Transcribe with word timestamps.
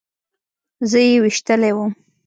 زه 0.89 0.99
يې 1.07 1.15
ويشتلى 1.23 1.69
وم. 1.75 1.91